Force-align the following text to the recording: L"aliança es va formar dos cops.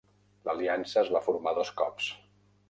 L"aliança 0.53 0.97
es 1.01 1.11
va 1.17 1.21
formar 1.27 1.55
dos 1.59 1.73
cops. 1.83 2.09